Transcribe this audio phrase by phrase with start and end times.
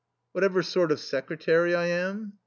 [0.31, 2.33] "Whatever sort of secretary I am?"